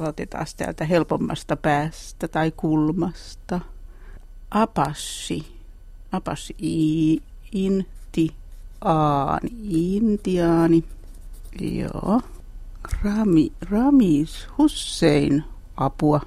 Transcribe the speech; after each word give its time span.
Aloitetaan 0.00 0.46
täältä 0.56 0.84
helpommasta 0.84 1.56
päästä 1.56 2.28
tai 2.28 2.52
kulmasta. 2.56 3.60
Apassi. 4.50 5.58
Apassi. 6.12 6.54
I, 6.62 7.22
inti. 7.52 8.34
Aani. 8.80 9.50
Intiaani. 9.62 10.84
Joo. 11.60 12.20
Rami, 13.04 13.52
Ramis 13.70 14.48
Hussein. 14.58 15.44
Apua. 15.76 16.20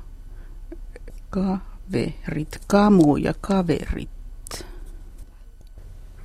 Kaverit. 1.29 2.61
Kamu 2.67 3.15
ja 3.15 3.33
kaverit. 3.41 4.09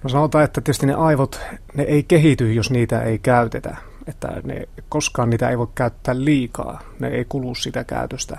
No 0.02 0.11
sanotaan, 0.11 0.45
että 0.45 0.61
tietysti 0.61 0.86
ne 0.86 0.95
aivot, 0.95 1.41
ne 1.75 1.82
ei 1.82 2.02
kehity, 2.02 2.52
jos 2.52 2.70
niitä 2.70 3.02
ei 3.02 3.18
käytetä. 3.18 3.89
Että 4.11 4.29
ne, 4.45 4.68
koskaan 4.88 5.30
niitä 5.30 5.48
ei 5.48 5.58
voi 5.58 5.68
käyttää 5.74 6.24
liikaa, 6.24 6.80
ne 6.98 7.09
ei 7.09 7.24
kulu 7.29 7.54
sitä 7.54 7.84
käytöstä. 7.84 8.38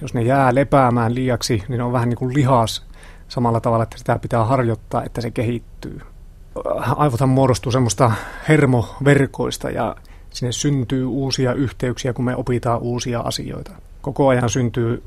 Jos 0.00 0.14
ne 0.14 0.22
jää 0.22 0.54
lepäämään 0.54 1.14
liiaksi, 1.14 1.62
niin 1.68 1.78
ne 1.78 1.84
on 1.84 1.92
vähän 1.92 2.08
niin 2.08 2.18
kuin 2.18 2.34
lihas 2.34 2.86
samalla 3.28 3.60
tavalla, 3.60 3.82
että 3.82 3.98
sitä 3.98 4.18
pitää 4.18 4.44
harjoittaa, 4.44 5.04
että 5.04 5.20
se 5.20 5.30
kehittyy. 5.30 6.00
Aivothan 6.96 7.28
muodostuu 7.28 7.72
semmoista 7.72 8.12
hermoverkoista 8.48 9.70
ja 9.70 9.96
sinne 10.30 10.52
syntyy 10.52 11.04
uusia 11.04 11.52
yhteyksiä, 11.52 12.12
kun 12.12 12.24
me 12.24 12.36
opitaan 12.36 12.80
uusia 12.80 13.20
asioita. 13.20 13.72
Koko 14.00 14.28
ajan 14.28 14.50
syntyy 14.50 15.02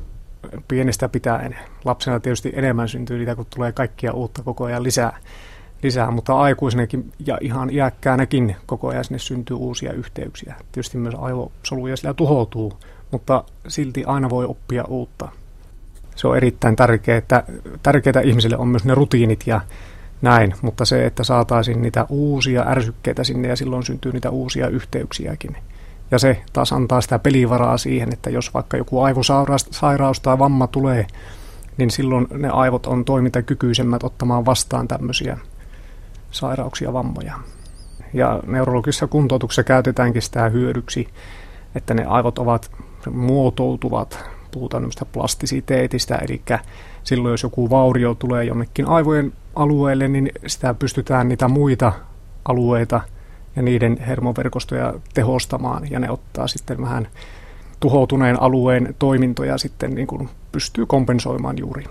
pienestä 0.67 1.09
pitäen. 1.09 1.55
Lapsena 1.85 2.19
tietysti 2.19 2.51
enemmän 2.55 2.89
syntyy 2.89 3.17
niitä, 3.17 3.35
kun 3.35 3.45
tulee 3.55 3.71
kaikkia 3.71 4.13
uutta 4.13 4.43
koko 4.43 4.63
ajan 4.65 4.83
lisää 4.83 5.17
lisää, 5.83 6.11
mutta 6.11 6.39
aikuisenakin 6.39 7.11
ja 7.25 7.37
ihan 7.41 7.69
iäkkäänäkin 7.69 8.55
koko 8.65 8.87
ajan 8.87 9.03
sinne 9.03 9.19
syntyy 9.19 9.57
uusia 9.57 9.93
yhteyksiä. 9.93 10.55
Tietysti 10.71 10.97
myös 10.97 11.15
aivosoluja 11.17 11.97
sillä 11.97 12.13
tuhoutuu, 12.13 12.73
mutta 13.11 13.43
silti 13.67 14.03
aina 14.05 14.29
voi 14.29 14.45
oppia 14.45 14.83
uutta. 14.83 15.29
Se 16.15 16.27
on 16.27 16.37
erittäin 16.37 16.75
tärkeää, 16.75 17.17
että 17.17 17.43
tärkeää 17.83 18.21
ihmisille 18.23 18.57
on 18.57 18.67
myös 18.67 18.85
ne 18.85 18.95
rutiinit 18.95 19.43
ja 19.45 19.61
näin, 20.21 20.53
mutta 20.61 20.85
se, 20.85 21.05
että 21.05 21.23
saataisiin 21.23 21.81
niitä 21.81 22.05
uusia 22.09 22.65
ärsykkeitä 22.67 23.23
sinne 23.23 23.47
ja 23.47 23.55
silloin 23.55 23.83
syntyy 23.83 24.11
niitä 24.11 24.29
uusia 24.29 24.67
yhteyksiäkin. 24.67 25.57
Ja 26.11 26.19
se 26.19 26.41
taas 26.53 26.73
antaa 26.73 27.01
sitä 27.01 27.19
pelivaraa 27.19 27.77
siihen, 27.77 28.13
että 28.13 28.29
jos 28.29 28.53
vaikka 28.53 28.77
joku 28.77 29.01
aivosairaus 29.01 30.19
tai 30.19 30.39
vamma 30.39 30.67
tulee, 30.67 31.07
niin 31.77 31.91
silloin 31.91 32.27
ne 32.31 32.49
aivot 32.49 32.85
on 32.85 33.05
toimintakykyisemmät 33.05 34.03
ottamaan 34.03 34.45
vastaan 34.45 34.87
tämmöisiä 34.87 35.37
sairauksia, 36.31 36.93
vammoja. 36.93 37.33
Ja 38.13 38.39
neurologisessa 38.47 39.07
kuntoutuksessa 39.07 39.63
käytetäänkin 39.63 40.21
sitä 40.21 40.49
hyödyksi, 40.49 41.07
että 41.75 41.93
ne 41.93 42.05
aivot 42.05 42.39
ovat 42.39 42.71
muotoutuvat, 43.11 44.19
puhutaan 44.51 44.91
plastisiteetistä, 45.11 46.15
eli 46.15 46.41
silloin 47.03 47.33
jos 47.33 47.43
joku 47.43 47.69
vaurio 47.69 48.15
tulee 48.15 48.43
jonnekin 48.43 48.85
aivojen 48.85 49.33
alueelle, 49.55 50.07
niin 50.07 50.31
sitä 50.47 50.73
pystytään 50.73 51.29
niitä 51.29 51.47
muita 51.47 51.93
alueita 52.45 53.01
ja 53.55 53.61
niiden 53.61 53.97
hermoverkostoja 53.99 54.93
tehostamaan, 55.13 55.91
ja 55.91 55.99
ne 55.99 56.09
ottaa 56.09 56.47
sitten 56.47 56.81
vähän 56.81 57.07
tuhoutuneen 57.79 58.41
alueen 58.41 58.95
toimintoja 58.99 59.57
sitten 59.57 59.95
niin 59.95 60.07
kuin 60.07 60.29
pystyy 60.51 60.85
kompensoimaan 60.85 61.57
juuri. 61.57 61.83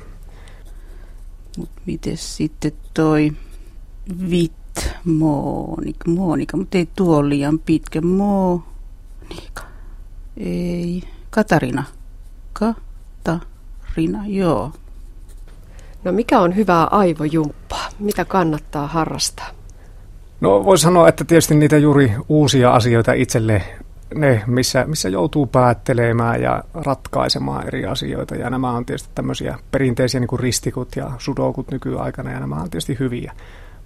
Miten 1.86 2.16
sitten 2.16 2.72
toi 2.94 3.32
Vit, 4.30 4.52
Monika, 5.04 6.10
Monika, 6.10 6.56
mutta 6.56 6.78
ei 6.78 6.88
tuo 6.96 7.28
liian 7.28 7.58
pitkä. 7.58 8.00
Monika, 8.00 9.62
ei, 10.36 11.02
Katarina, 11.30 11.84
Katarina, 12.52 14.26
joo. 14.26 14.72
No 16.04 16.12
mikä 16.12 16.40
on 16.40 16.56
hyvää 16.56 16.84
aivojumppaa? 16.84 17.88
Mitä 17.98 18.24
kannattaa 18.24 18.86
harrastaa? 18.86 19.48
No 20.40 20.64
voi 20.64 20.78
sanoa, 20.78 21.08
että 21.08 21.24
tietysti 21.24 21.54
niitä 21.54 21.78
juuri 21.78 22.12
uusia 22.28 22.72
asioita 22.72 23.12
itselle, 23.12 23.62
ne 24.14 24.42
missä, 24.46 24.84
missä 24.86 25.08
joutuu 25.08 25.46
päättelemään 25.46 26.42
ja 26.42 26.64
ratkaisemaan 26.74 27.66
eri 27.66 27.86
asioita. 27.86 28.34
Ja 28.34 28.50
nämä 28.50 28.70
on 28.70 28.86
tietysti 28.86 29.08
tämmöisiä 29.14 29.58
perinteisiä 29.70 30.20
niin 30.20 30.28
kuin 30.28 30.40
ristikut 30.40 30.96
ja 30.96 31.10
sudokut 31.18 31.70
nykyaikana 31.70 32.30
ja 32.30 32.40
nämä 32.40 32.56
on 32.56 32.70
tietysti 32.70 32.96
hyviä. 32.98 33.32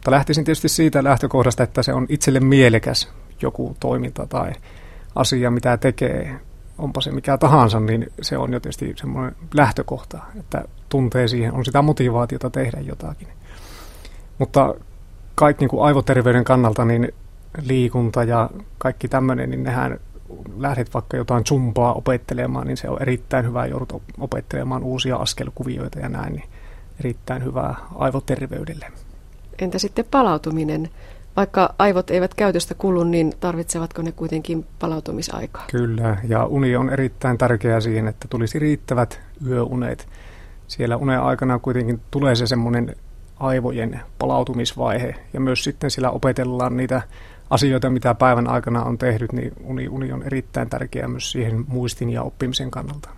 Mutta 0.04 0.16
lähtisin 0.16 0.44
tietysti 0.44 0.69
siitä 0.69 1.04
lähtökohdasta, 1.04 1.62
että 1.62 1.82
se 1.82 1.92
on 1.92 2.06
itselle 2.09 2.41
mielekäs 2.41 3.09
joku 3.42 3.76
toiminta 3.81 4.26
tai 4.26 4.53
asia, 5.15 5.50
mitä 5.50 5.76
tekee, 5.76 6.41
onpa 6.78 7.00
se 7.00 7.10
mikä 7.10 7.38
tahansa, 7.38 7.81
niin 7.81 8.06
se 8.22 8.38
on 8.38 8.53
jo 8.53 8.60
tietysti 8.60 8.94
semmoinen 8.97 9.37
lähtökohta, 9.54 10.22
että 10.41 10.64
tuntee 10.88 11.28
siihen, 11.28 11.54
on 11.54 11.64
sitä 11.64 11.82
motivaatiota 11.82 12.50
tehdä 12.50 12.81
jotakin. 12.81 13.28
Mutta 14.38 14.75
kaikki 15.34 15.62
niin 15.62 15.70
kuin 15.70 15.84
aivoterveyden 15.84 16.44
kannalta, 16.44 16.84
niin 16.84 17.14
liikunta 17.62 18.25
ja 18.25 18.50
kaikki 18.78 19.09
tämmöinen, 19.09 19.50
niin 19.50 19.62
nehän 19.62 20.00
lähdet 20.56 20.94
vaikka 20.94 21.16
jotain 21.16 21.47
zumpaa 21.47 21.93
opettelemaan, 21.94 22.66
niin 22.66 22.76
se 22.76 22.88
on 22.88 23.03
erittäin 23.03 23.47
hyvä, 23.47 23.66
joudut 23.66 24.03
opettelemaan 24.19 24.82
uusia 24.82 25.16
askelkuvioita 25.16 25.98
ja 25.98 26.09
näin, 26.09 26.32
niin 26.32 26.48
erittäin 27.00 27.44
hyvää 27.44 27.75
aivoterveydelle. 27.94 29.03
Entä 29.59 29.78
sitten 29.78 30.04
palautuminen? 30.10 30.88
Vaikka 31.37 31.75
aivot 31.78 32.10
eivät 32.10 32.34
käytöstä 32.34 32.75
kulu, 32.75 33.04
niin 33.04 33.32
tarvitsevatko 33.41 34.03
ne 34.03 34.12
kuitenkin 34.12 34.66
palautumisaikaa? 34.78 35.65
Kyllä, 35.70 36.16
ja 36.28 36.44
uni 36.44 36.76
on 36.76 36.91
erittäin 36.91 37.38
tärkeää 37.38 37.81
siihen, 37.81 38.09
että 38.09 38.28
tulisi 38.31 38.59
riittävät 38.59 39.20
yöunet. 39.47 40.09
Siellä 40.66 40.97
unen 40.97 41.20
aikana 41.20 41.59
kuitenkin 41.59 42.00
tulee 42.10 42.34
se 42.34 42.47
semmoinen 42.47 42.97
aivojen 43.41 44.00
palautumisvaihe, 44.19 45.14
ja 45.32 45.41
myös 45.41 45.64
sitten 45.64 45.91
sillä 45.91 46.10
opetellaan 46.10 46.76
niitä 46.76 47.03
asioita, 47.50 47.91
mitä 47.91 48.14
päivän 48.14 48.48
aikana 48.48 48.82
on 48.82 48.98
tehnyt, 48.98 49.32
niin 49.32 49.53
uni, 49.64 49.88
uni 49.88 50.12
on 50.12 50.22
erittäin 50.22 50.70
tärkeää 50.70 51.09
myös 51.09 51.32
siihen 51.32 51.64
muistin 51.69 52.10
ja 52.10 52.22
oppimisen 52.22 52.70
kannalta. 52.70 53.09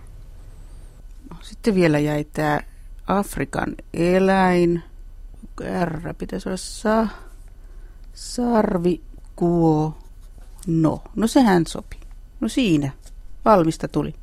Sitten 1.41 1.75
vielä 1.75 1.99
jäi 1.99 2.23
tämä 2.33 2.59
Afrikan 3.07 3.75
eläin, 3.93 4.83
R 5.61 6.13
pitäisi 6.13 6.49
olla 6.49 6.57
sa, 6.57 7.07
sarvi, 8.13 9.01
kuo, 9.35 9.97
no. 10.67 11.01
No 11.15 11.27
sehän 11.27 11.67
sopi. 11.67 11.99
No 12.39 12.47
siinä. 12.47 12.91
Valmista 13.45 13.87
tuli. 13.87 14.15